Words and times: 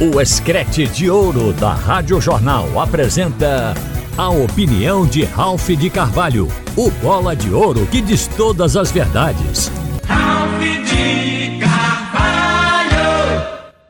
O 0.00 0.20
Escrete 0.20 0.88
de 0.88 1.08
Ouro 1.08 1.52
da 1.52 1.72
Rádio 1.72 2.20
Jornal 2.20 2.80
apresenta 2.80 3.74
a 4.16 4.28
opinião 4.28 5.06
de 5.06 5.22
Ralph 5.22 5.68
de 5.68 5.88
Carvalho, 5.88 6.48
o 6.76 6.90
bola 6.90 7.36
de 7.36 7.52
ouro 7.52 7.86
que 7.86 8.00
diz 8.00 8.26
todas 8.26 8.76
as 8.76 8.90
verdades. 8.90 9.70
Ralph 10.04 10.60
de 10.60 11.60
Carvalho! 11.60 12.92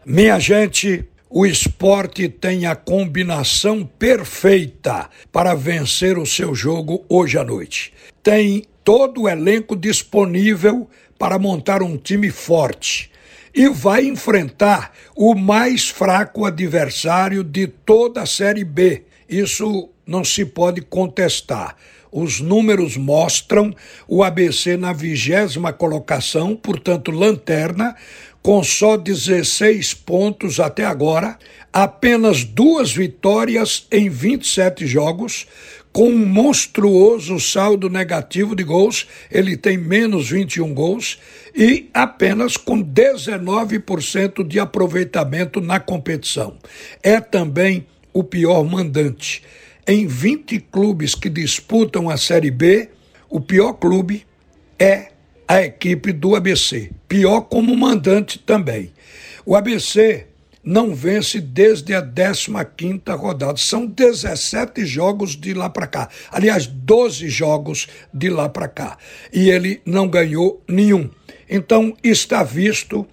Minha 0.04 0.38
gente, 0.38 1.06
o 1.30 1.46
esporte 1.46 2.28
tem 2.28 2.66
a 2.66 2.76
combinação 2.76 3.82
perfeita 3.82 5.08
para 5.32 5.54
vencer 5.54 6.18
o 6.18 6.26
seu 6.26 6.54
jogo 6.54 7.02
hoje 7.08 7.38
à 7.38 7.44
noite. 7.44 7.94
Tem 8.22 8.64
todo 8.84 9.22
o 9.22 9.28
elenco 9.28 9.74
disponível 9.74 10.86
para 11.18 11.38
montar 11.38 11.82
um 11.82 11.96
time 11.96 12.30
forte 12.30 13.10
e 13.54 13.68
vai 13.68 14.04
enfrentar 14.04 14.92
o 15.14 15.34
mais 15.34 15.88
fraco 15.88 16.44
adversário 16.44 17.44
de 17.44 17.66
toda 17.66 18.22
a 18.22 18.26
Série 18.26 18.64
B. 18.64 19.04
Isso 19.28 19.88
não 20.06 20.24
se 20.24 20.44
pode 20.44 20.80
contestar. 20.82 21.76
Os 22.10 22.40
números 22.40 22.96
mostram 22.96 23.74
o 24.06 24.22
ABC 24.22 24.76
na 24.76 24.92
vigésima 24.92 25.72
colocação, 25.72 26.54
portanto, 26.54 27.10
lanterna, 27.10 27.96
com 28.42 28.62
só 28.62 28.96
16 28.96 29.94
pontos 29.94 30.60
até 30.60 30.84
agora, 30.84 31.38
apenas 31.72 32.44
duas 32.44 32.92
vitórias 32.92 33.86
em 33.90 34.08
27 34.08 34.86
jogos, 34.86 35.46
com 35.94 36.08
um 36.08 36.26
monstruoso 36.26 37.38
saldo 37.38 37.88
negativo 37.88 38.56
de 38.56 38.64
gols, 38.64 39.06
ele 39.30 39.56
tem 39.56 39.78
menos 39.78 40.28
21 40.28 40.74
gols, 40.74 41.20
e 41.54 41.88
apenas 41.94 42.56
com 42.56 42.82
19% 42.82 44.44
de 44.44 44.58
aproveitamento 44.58 45.60
na 45.60 45.78
competição. 45.78 46.58
É 47.00 47.20
também 47.20 47.86
o 48.12 48.24
pior 48.24 48.64
mandante. 48.64 49.40
Em 49.86 50.04
20 50.04 50.58
clubes 50.58 51.14
que 51.14 51.30
disputam 51.30 52.10
a 52.10 52.16
Série 52.16 52.50
B, 52.50 52.88
o 53.30 53.40
pior 53.40 53.74
clube 53.74 54.26
é 54.76 55.12
a 55.46 55.62
equipe 55.62 56.10
do 56.10 56.34
ABC. 56.34 56.90
Pior 57.06 57.42
como 57.42 57.76
mandante 57.76 58.40
também. 58.40 58.90
O 59.46 59.54
ABC 59.54 60.26
não 60.64 60.94
vence 60.94 61.40
desde 61.40 61.94
a 61.94 62.00
15 62.00 63.02
rodada. 63.10 63.56
São 63.56 63.86
17 63.86 64.86
jogos 64.86 65.36
de 65.36 65.52
lá 65.52 65.68
para 65.68 65.86
cá. 65.86 66.08
Aliás, 66.30 66.66
12 66.66 67.28
jogos 67.28 67.86
de 68.12 68.30
lá 68.30 68.48
para 68.48 68.68
cá. 68.68 68.98
E 69.32 69.50
ele 69.50 69.80
não 69.84 70.08
ganhou 70.08 70.62
nenhum. 70.66 71.10
Então, 71.48 71.94
está 72.02 72.42
visto, 72.42 73.06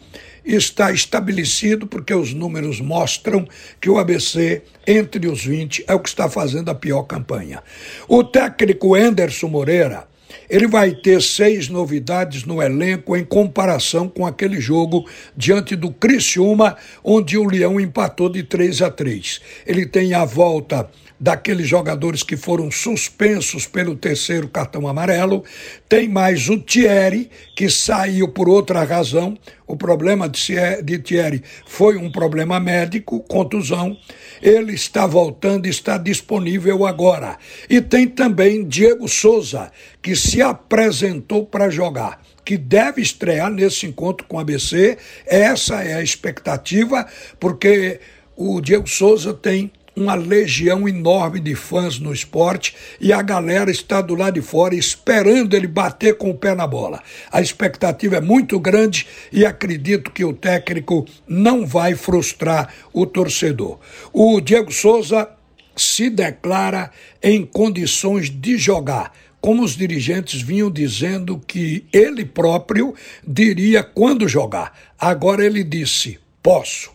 está 0.45 0.91
estabelecido, 0.91 1.85
porque 1.85 2.13
os 2.13 2.33
números 2.33 2.79
mostram 2.79 3.47
que 3.79 3.89
o 3.89 3.97
ABC, 3.97 4.61
entre 4.87 5.27
os 5.27 5.43
20, 5.43 5.83
é 5.87 5.93
o 5.93 5.99
que 5.99 6.09
está 6.09 6.29
fazendo 6.29 6.69
a 6.69 6.75
pior 6.75 7.03
campanha. 7.03 7.61
O 8.07 8.23
técnico 8.23 8.95
Enderson 8.97 9.47
Moreira 9.47 10.10
ele 10.51 10.67
vai 10.67 10.91
ter 10.93 11.21
seis 11.21 11.69
novidades 11.69 12.43
no 12.43 12.61
elenco 12.61 13.15
em 13.15 13.23
comparação 13.23 14.09
com 14.09 14.25
aquele 14.25 14.59
jogo 14.59 15.09
diante 15.35 15.77
do 15.77 15.89
Criciúma, 15.93 16.75
onde 17.01 17.37
o 17.37 17.45
Leão 17.45 17.79
empatou 17.79 18.27
de 18.27 18.43
3 18.43 18.81
a 18.81 18.91
3. 18.91 19.39
Ele 19.65 19.85
tem 19.85 20.13
a 20.13 20.25
volta 20.25 20.89
daqueles 21.21 21.67
jogadores 21.67 22.23
que 22.23 22.35
foram 22.35 22.71
suspensos 22.71 23.67
pelo 23.67 23.95
terceiro 23.95 24.47
cartão 24.47 24.87
amarelo. 24.87 25.43
Tem 25.87 26.09
mais 26.09 26.49
o 26.49 26.57
Thierry, 26.57 27.29
que 27.55 27.69
saiu 27.69 28.29
por 28.29 28.49
outra 28.49 28.83
razão. 28.83 29.37
O 29.67 29.77
problema 29.77 30.27
de 30.27 30.97
Thierry 30.97 31.43
foi 31.67 31.95
um 31.95 32.11
problema 32.11 32.59
médico, 32.59 33.19
contusão. 33.19 33.95
Ele 34.41 34.73
está 34.73 35.05
voltando, 35.05 35.67
está 35.67 35.95
disponível 35.95 36.87
agora. 36.87 37.37
E 37.69 37.79
tem 37.79 38.07
também 38.07 38.67
Diego 38.67 39.07
Souza, 39.07 39.71
que 40.01 40.15
se 40.15 40.41
apresentou 40.41 41.45
para 41.45 41.69
jogar 41.69 42.19
que 42.43 42.57
deve 42.57 43.03
estrear 43.03 43.51
nesse 43.51 43.85
encontro 43.85 44.25
com 44.25 44.39
a 44.39 44.41
ABC. 44.41 44.97
Essa 45.27 45.83
é 45.83 45.93
a 45.93 46.01
expectativa, 46.01 47.05
porque 47.39 47.99
o 48.35 48.59
Diego 48.59 48.89
Souza 48.89 49.31
tem 49.31 49.71
uma 50.01 50.15
legião 50.15 50.87
enorme 50.87 51.39
de 51.39 51.53
fãs 51.53 51.99
no 51.99 52.11
esporte 52.11 52.75
e 52.99 53.13
a 53.13 53.21
galera 53.21 53.69
está 53.69 54.01
do 54.01 54.15
lado 54.15 54.33
de 54.33 54.41
fora 54.41 54.75
esperando 54.75 55.55
ele 55.55 55.67
bater 55.67 56.17
com 56.17 56.31
o 56.31 56.37
pé 56.37 56.55
na 56.55 56.65
bola. 56.65 57.01
A 57.31 57.39
expectativa 57.39 58.17
é 58.17 58.21
muito 58.21 58.59
grande 58.59 59.07
e 59.31 59.45
acredito 59.45 60.11
que 60.11 60.25
o 60.25 60.33
técnico 60.33 61.05
não 61.27 61.65
vai 61.65 61.95
frustrar 61.95 62.73
o 62.91 63.05
torcedor. 63.05 63.79
O 64.11 64.41
Diego 64.41 64.71
Souza 64.71 65.29
se 65.75 66.09
declara 66.09 66.91
em 67.21 67.45
condições 67.45 68.29
de 68.29 68.57
jogar 68.57 69.13
como 69.39 69.63
os 69.63 69.75
dirigentes 69.75 70.39
vinham 70.39 70.69
dizendo 70.69 71.41
que 71.47 71.85
ele 71.91 72.23
próprio 72.23 72.93
diria 73.25 73.81
quando 73.81 74.27
jogar. 74.27 74.77
Agora 74.99 75.43
ele 75.43 75.63
disse: 75.63 76.19
posso. 76.43 76.91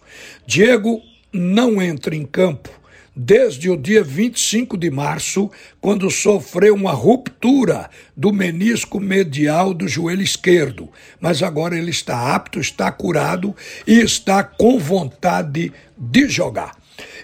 Diego 0.47 1.03
não 1.33 1.83
entra 1.83 2.15
em 2.15 2.25
campo 2.25 2.71
desde 3.17 3.71
o 3.71 3.77
dia 3.77 4.05
25 4.05 4.77
de 4.77 4.91
março, 4.91 5.51
quando 5.81 6.11
sofreu 6.11 6.75
uma 6.75 6.93
ruptura 6.93 7.89
do 8.15 8.31
menisco 8.31 9.01
medial 9.01 9.73
do 9.73 9.89
joelho 9.89 10.23
esquerdo. 10.23 10.91
Mas 11.19 11.43
agora 11.43 11.79
ele 11.79 11.91
está 11.91 12.35
apto, 12.35 12.61
está 12.61 12.93
curado 12.93 13.57
e 13.87 14.01
está 14.01 14.45
com 14.45 14.79
vontade 14.79 15.73
de 15.97 16.29
jogar. 16.29 16.77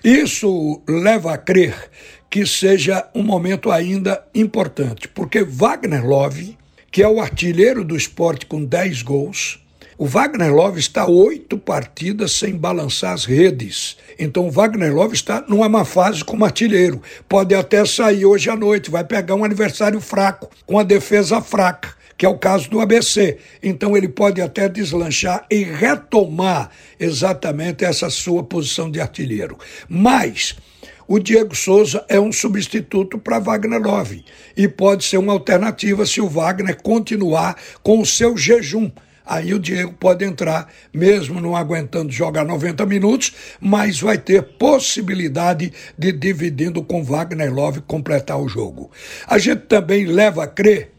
Isso 0.03 0.83
leva 0.89 1.35
a 1.35 1.39
crer 1.39 1.91
que 2.31 2.47
seja 2.47 3.07
um 3.15 3.23
momento 3.23 3.71
ainda 3.71 4.25
importante, 4.35 5.07
porque 5.07 5.45
Wagner 5.45 6.07
Love, 6.07 6.57
que 6.91 7.03
é 7.03 7.09
o 7.09 7.21
artilheiro 7.21 7.85
do 7.85 7.95
esporte 7.95 8.47
com 8.47 8.65
10 8.65 9.03
gols, 9.03 9.62
o 10.03 10.05
Wagner 10.05 10.53
Love 10.53 10.81
está 10.81 11.07
oito 11.07 11.57
partidas 11.57 12.33
sem 12.33 12.57
balançar 12.57 13.13
as 13.13 13.25
redes. 13.25 13.97
Então 14.19 14.49
o 14.49 14.51
Wagner 14.51 14.93
Love 14.93 15.15
está 15.15 15.45
numa 15.47 15.69
má 15.69 15.85
fase 15.85 16.25
como 16.25 16.45
artilheiro. 16.45 17.01
Pode 17.29 17.55
até 17.55 17.85
sair 17.85 18.27
hoje 18.27 18.51
à 18.51 18.57
noite, 18.57 18.91
vai 18.91 19.05
pegar 19.05 19.37
um 19.37 19.45
adversário 19.45 20.01
fraco, 20.01 20.51
com 20.67 20.77
a 20.77 20.83
defesa 20.83 21.41
fraca 21.41 21.95
que 22.19 22.27
é 22.27 22.29
o 22.29 22.37
caso 22.37 22.69
do 22.69 22.81
ABC. 22.81 23.39
Então 23.63 23.97
ele 23.97 24.09
pode 24.09 24.43
até 24.43 24.69
deslanchar 24.69 25.47
e 25.49 25.63
retomar 25.63 26.71
exatamente 26.99 27.85
essa 27.85 28.11
sua 28.11 28.43
posição 28.43 28.91
de 28.91 29.01
artilheiro. 29.01 29.57
Mas 29.89 30.57
o 31.07 31.21
Diego 31.21 31.55
Souza 31.55 32.05
é 32.09 32.19
um 32.19 32.33
substituto 32.33 33.19
para 33.19 33.39
Wagner 33.39 33.81
Love 33.81 34.25
e 34.57 34.67
pode 34.67 35.05
ser 35.05 35.19
uma 35.19 35.33
alternativa 35.33 36.05
se 36.05 36.21
o 36.21 36.29
Wagner 36.29 36.77
continuar 36.83 37.57
com 37.85 38.01
o 38.01 38.07
seu 38.07 38.37
jejum 38.37 38.91
Aí 39.25 39.55
o 39.55 39.59
Diego 39.59 39.93
pode 39.93 40.25
entrar, 40.25 40.69
mesmo 40.93 41.41
não 41.41 41.57
aguentando 41.57 42.11
jogar 42.13 42.45
90 42.45 42.85
minutos, 42.87 43.33
mas 43.61 44.01
vai 44.01 44.19
ter 44.19 44.43
possibilidade 44.43 45.73
de, 45.97 46.13
dividindo 46.13 46.83
com 46.83 47.05
Wagner 47.05 47.53
Love, 47.53 47.83
completar 47.83 48.41
o 48.41 48.49
jogo. 48.49 48.91
A 49.27 49.39
gente 49.39 49.63
também 49.63 50.07
leva 50.07 50.45
a 50.45 50.47
crer 50.47 50.91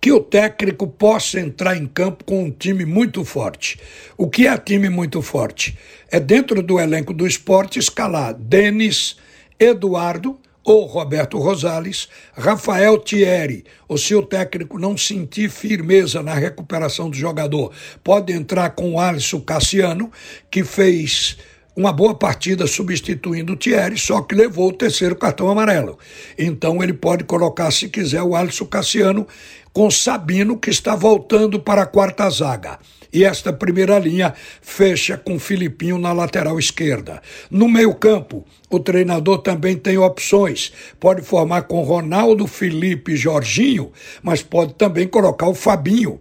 que 0.00 0.10
o 0.10 0.20
técnico 0.20 0.86
possa 0.86 1.38
entrar 1.38 1.76
em 1.76 1.86
campo 1.86 2.24
com 2.24 2.44
um 2.44 2.50
time 2.50 2.86
muito 2.86 3.22
forte. 3.24 3.78
O 4.16 4.30
que 4.30 4.46
é 4.46 4.56
time 4.56 4.88
muito 4.88 5.20
forte? 5.20 5.76
É 6.10 6.18
dentro 6.18 6.62
do 6.62 6.80
elenco 6.80 7.12
do 7.12 7.26
esporte 7.26 7.78
escalar 7.78 8.32
Denis, 8.32 9.16
Eduardo, 9.58 10.39
ou 10.64 10.86
Roberto 10.86 11.38
Rosales, 11.38 12.08
Rafael 12.32 12.98
Thierry, 12.98 13.64
ou 13.88 13.96
se 13.96 14.14
o 14.14 14.22
técnico 14.22 14.78
não 14.78 14.96
sentir 14.96 15.50
firmeza 15.50 16.22
na 16.22 16.34
recuperação 16.34 17.08
do 17.08 17.16
jogador, 17.16 17.72
pode 18.04 18.32
entrar 18.32 18.70
com 18.70 18.94
o 18.94 19.00
Alisson 19.00 19.40
Cassiano, 19.40 20.10
que 20.50 20.62
fez 20.62 21.38
uma 21.80 21.92
boa 21.94 22.14
partida 22.14 22.66
substituindo 22.66 23.54
o 23.54 23.56
Thierry, 23.56 23.96
só 23.96 24.20
que 24.20 24.34
levou 24.34 24.68
o 24.68 24.72
terceiro 24.72 25.16
cartão 25.16 25.48
amarelo. 25.48 25.98
Então 26.38 26.82
ele 26.82 26.92
pode 26.92 27.24
colocar, 27.24 27.70
se 27.70 27.88
quiser, 27.88 28.22
o 28.22 28.36
Alisson 28.36 28.66
Cassiano 28.66 29.26
com 29.72 29.90
Sabino, 29.90 30.58
que 30.58 30.68
está 30.68 30.94
voltando 30.94 31.58
para 31.58 31.82
a 31.82 31.86
quarta 31.86 32.28
zaga. 32.28 32.78
E 33.12 33.24
esta 33.24 33.52
primeira 33.52 33.98
linha 33.98 34.34
fecha 34.60 35.16
com 35.16 35.38
Filipinho 35.38 35.98
na 35.98 36.12
lateral 36.12 36.58
esquerda. 36.58 37.22
No 37.50 37.68
meio-campo, 37.68 38.44
o 38.68 38.78
treinador 38.78 39.38
também 39.38 39.76
tem 39.76 39.96
opções. 39.96 40.72
Pode 40.98 41.22
formar 41.22 41.62
com 41.62 41.82
Ronaldo, 41.82 42.46
Felipe 42.46 43.12
e 43.12 43.16
Jorginho, 43.16 43.90
mas 44.22 44.42
pode 44.42 44.74
também 44.74 45.08
colocar 45.08 45.48
o 45.48 45.54
Fabinho. 45.54 46.20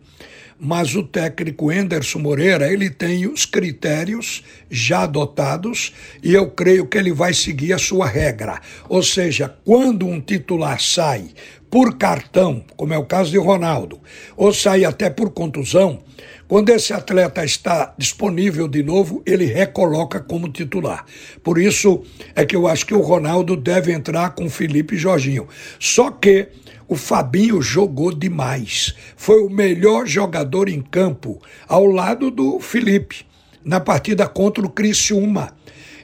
Mas 0.59 0.93
o 0.95 1.03
técnico 1.03 1.71
Enderson 1.71 2.19
Moreira, 2.19 2.71
ele 2.71 2.89
tem 2.89 3.25
os 3.25 3.45
critérios 3.45 4.43
já 4.69 5.03
adotados 5.03 5.93
e 6.21 6.33
eu 6.33 6.49
creio 6.51 6.85
que 6.85 6.97
ele 6.97 7.13
vai 7.13 7.33
seguir 7.33 7.71
a 7.71 7.77
sua 7.77 8.07
regra. 8.07 8.59
Ou 8.89 9.01
seja, 9.01 9.55
quando 9.63 10.05
um 10.05 10.19
titular 10.19 10.81
sai 10.81 11.29
por 11.69 11.97
cartão, 11.97 12.63
como 12.75 12.93
é 12.93 12.97
o 12.97 13.05
caso 13.05 13.31
de 13.31 13.37
Ronaldo, 13.37 13.99
ou 14.35 14.53
sai 14.53 14.85
até 14.85 15.09
por 15.09 15.29
contusão, 15.31 16.01
quando 16.47 16.69
esse 16.69 16.93
atleta 16.93 17.45
está 17.45 17.93
disponível 17.95 18.67
de 18.67 18.81
novo, 18.81 19.21
ele 19.23 19.45
recoloca 19.45 20.19
como 20.19 20.49
titular. 20.49 21.05
Por 21.43 21.59
isso 21.59 22.03
é 22.35 22.43
que 22.43 22.55
eu 22.55 22.67
acho 22.67 22.87
que 22.87 22.93
o 22.95 23.01
Ronaldo 23.01 23.55
deve 23.55 23.91
entrar 23.91 24.31
com 24.31 24.49
Felipe 24.49 24.95
e 24.95 24.97
Jorginho. 24.97 25.47
Só 25.79 26.09
que 26.09 26.47
o 26.87 26.95
Fabinho 26.95 27.61
jogou 27.61 28.11
demais. 28.11 28.95
Foi 29.15 29.43
o 29.43 29.49
melhor 29.49 30.07
jogador 30.07 30.69
em 30.69 30.81
campo, 30.81 31.39
ao 31.67 31.85
lado 31.85 32.31
do 32.31 32.59
Felipe, 32.59 33.27
na 33.63 33.79
partida 33.79 34.27
contra 34.27 34.65
o 34.65 34.71
Criciúma. 34.71 35.53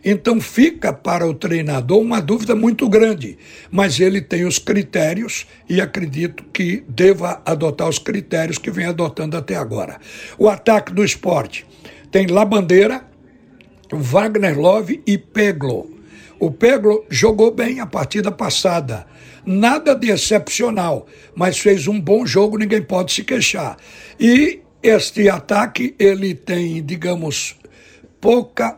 Então 0.08 0.40
fica 0.40 0.94
para 0.94 1.26
o 1.28 1.34
treinador 1.34 2.00
uma 2.00 2.22
dúvida 2.22 2.56
muito 2.56 2.88
grande, 2.88 3.40
mas 3.72 4.00
ele 4.00 4.22
tem 4.22 4.46
os 4.46 4.60
critérios 4.60 5.48
e 5.68 5.82
acredito 5.82 6.44
que 6.54 6.84
deva 6.88 7.42
adotar 7.44 7.90
os 7.90 7.98
critérios 7.98 8.60
que 8.60 8.70
vem 8.70 8.86
adotando 8.86 9.36
até 9.36 9.56
agora. 9.56 10.00
O 10.38 10.48
ataque 10.48 10.94
do 10.94 11.04
esporte 11.04 11.66
tem 12.12 12.28
Labandeira, 12.28 13.04
Wagner 13.92 14.60
Love 14.60 15.02
e 15.08 15.18
Peglo. 15.18 15.90
O 16.40 16.52
Peglo 16.52 17.04
jogou 17.10 17.50
bem 17.50 17.80
a 17.80 17.88
partida 17.88 18.32
passada. 18.32 19.08
Nada 19.44 19.96
de 19.96 20.12
excepcional, 20.12 21.08
mas 21.36 21.58
fez 21.58 21.88
um 21.88 22.00
bom 22.00 22.28
jogo, 22.28 22.60
ninguém 22.60 22.82
pode 22.82 23.12
se 23.12 23.24
queixar. 23.24 23.78
E 24.20 24.60
este 24.84 25.28
ataque, 25.30 25.96
ele 25.98 26.36
tem, 26.36 26.84
digamos, 26.84 27.56
pouca 28.22 28.78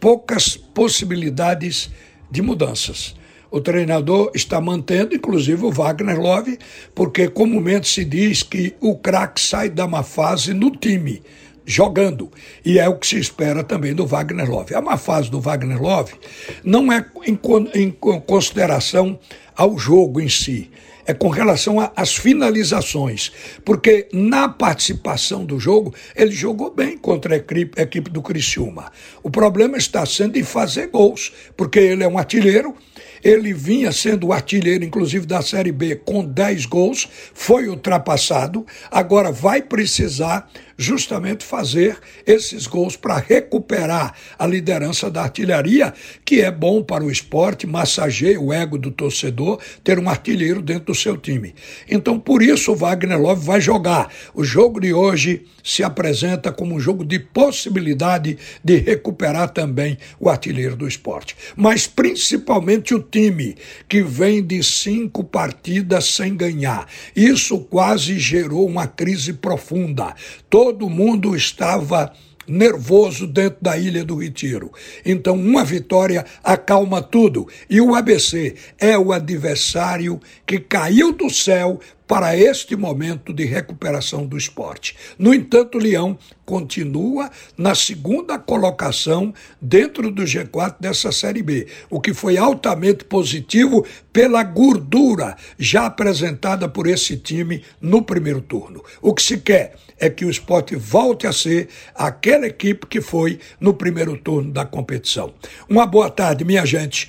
poucas 0.00 0.56
possibilidades 0.56 1.90
de 2.30 2.42
mudanças. 2.42 3.14
O 3.50 3.60
treinador 3.60 4.30
está 4.32 4.60
mantendo, 4.60 5.14
inclusive, 5.14 5.64
o 5.64 5.72
Wagner 5.72 6.20
Love, 6.20 6.56
porque 6.94 7.28
comumente 7.28 7.88
se 7.88 8.04
diz 8.04 8.44
que 8.44 8.74
o 8.80 8.96
craque 8.96 9.40
sai 9.40 9.68
da 9.68 9.88
má 9.88 10.04
fase 10.04 10.54
no 10.54 10.70
time, 10.70 11.20
jogando. 11.66 12.30
E 12.64 12.78
é 12.78 12.88
o 12.88 12.96
que 12.96 13.06
se 13.06 13.18
espera 13.18 13.64
também 13.64 13.92
do 13.92 14.06
Wagner 14.06 14.48
Love. 14.48 14.74
A 14.74 14.80
má 14.80 14.96
fase 14.96 15.30
do 15.30 15.40
Wagner 15.40 15.82
Love 15.82 16.14
não 16.62 16.92
é 16.92 17.04
em, 17.26 17.90
consideração 18.20 19.18
ao 19.56 19.76
jogo 19.76 20.20
em 20.20 20.28
si, 20.28 20.70
é 21.10 21.14
com 21.14 21.28
relação 21.28 21.76
às 21.96 22.16
finalizações, 22.16 23.32
porque 23.64 24.08
na 24.12 24.48
participação 24.48 25.44
do 25.44 25.58
jogo 25.58 25.92
ele 26.14 26.30
jogou 26.30 26.72
bem 26.72 26.96
contra 26.96 27.34
a 27.34 27.36
equipe, 27.36 27.80
a 27.80 27.82
equipe 27.82 28.08
do 28.10 28.22
Criciúma. 28.22 28.92
O 29.20 29.28
problema 29.28 29.76
está 29.76 30.06
sendo 30.06 30.38
em 30.38 30.44
fazer 30.44 30.86
gols, 30.86 31.32
porque 31.56 31.80
ele 31.80 32.04
é 32.04 32.08
um 32.08 32.16
artilheiro, 32.16 32.76
ele 33.22 33.52
vinha 33.52 33.92
sendo 33.92 34.28
o 34.28 34.32
artilheiro, 34.32 34.84
inclusive, 34.84 35.26
da 35.26 35.42
Série 35.42 35.72
B, 35.72 35.96
com 35.96 36.24
10 36.24 36.66
gols, 36.66 37.08
foi 37.34 37.68
ultrapassado, 37.68 38.66
agora 38.90 39.30
vai 39.30 39.62
precisar 39.62 40.50
justamente 40.80 41.44
fazer 41.44 41.98
esses 42.26 42.66
gols 42.66 42.96
para 42.96 43.18
recuperar 43.18 44.14
a 44.38 44.46
liderança 44.46 45.10
da 45.10 45.24
artilharia, 45.24 45.92
que 46.24 46.40
é 46.40 46.50
bom 46.50 46.82
para 46.82 47.04
o 47.04 47.10
esporte, 47.10 47.66
massageia 47.66 48.40
o 48.40 48.50
ego 48.50 48.78
do 48.78 48.90
torcedor 48.90 49.60
ter 49.84 49.98
um 49.98 50.08
artilheiro 50.08 50.62
dentro 50.62 50.86
do 50.86 50.94
seu 50.94 51.18
time. 51.18 51.54
Então, 51.86 52.18
por 52.18 52.42
isso, 52.42 52.72
o 52.72 52.76
Wagner 52.76 53.20
Love 53.20 53.44
vai 53.44 53.60
jogar. 53.60 54.10
O 54.34 54.42
jogo 54.42 54.80
de 54.80 54.94
hoje 54.94 55.44
se 55.62 55.82
apresenta 55.82 56.50
como 56.50 56.74
um 56.74 56.80
jogo 56.80 57.04
de 57.04 57.18
possibilidade 57.18 58.38
de 58.64 58.76
recuperar 58.76 59.50
também 59.50 59.98
o 60.18 60.30
artilheiro 60.30 60.76
do 60.76 60.88
esporte. 60.88 61.36
Mas 61.54 61.86
principalmente 61.86 62.94
o 62.94 63.02
time 63.10 63.56
que 63.88 64.02
vem 64.02 64.42
de 64.42 64.62
cinco 64.62 65.24
partidas 65.24 66.06
sem 66.06 66.36
ganhar. 66.36 66.86
Isso 67.14 67.58
quase 67.58 68.18
gerou 68.18 68.66
uma 68.66 68.86
crise 68.86 69.32
profunda. 69.32 70.14
Todo 70.48 70.88
mundo 70.88 71.34
estava 71.34 72.12
nervoso 72.50 73.26
dentro 73.26 73.58
da 73.62 73.78
Ilha 73.78 74.04
do 74.04 74.16
Retiro. 74.16 74.72
Então, 75.06 75.34
uma 75.36 75.64
vitória 75.64 76.24
acalma 76.42 77.00
tudo. 77.00 77.46
E 77.68 77.80
o 77.80 77.94
ABC 77.94 78.56
é 78.78 78.98
o 78.98 79.12
adversário 79.12 80.20
que 80.44 80.58
caiu 80.58 81.12
do 81.12 81.30
céu 81.30 81.80
para 82.10 82.36
este 82.36 82.74
momento 82.74 83.32
de 83.32 83.44
recuperação 83.44 84.26
do 84.26 84.36
esporte. 84.36 84.96
No 85.16 85.32
entanto, 85.32 85.78
o 85.78 85.80
Leão 85.80 86.18
continua 86.44 87.30
na 87.56 87.72
segunda 87.72 88.36
colocação 88.36 89.32
dentro 89.62 90.10
do 90.10 90.24
G4 90.24 90.74
dessa 90.80 91.12
Série 91.12 91.40
B, 91.40 91.68
o 91.88 92.00
que 92.00 92.12
foi 92.12 92.36
altamente 92.36 93.04
positivo 93.04 93.86
pela 94.12 94.42
gordura 94.42 95.36
já 95.56 95.86
apresentada 95.86 96.68
por 96.68 96.88
esse 96.88 97.16
time 97.16 97.62
no 97.80 98.02
primeiro 98.02 98.40
turno. 98.40 98.82
O 99.00 99.14
que 99.14 99.22
se 99.22 99.38
quer 99.38 99.76
é 99.96 100.10
que 100.10 100.24
o 100.24 100.30
esporte 100.30 100.74
volte 100.74 101.28
a 101.28 101.32
ser 101.32 101.68
aquela 101.94 102.48
equipe 102.48 102.88
que 102.88 103.00
foi 103.00 103.38
no 103.60 103.72
primeiro 103.72 104.16
turno 104.16 104.50
da 104.50 104.64
competição. 104.64 105.32
Uma 105.68 105.86
boa 105.86 106.10
tarde, 106.10 106.44
minha 106.44 106.66
gente. 106.66 107.08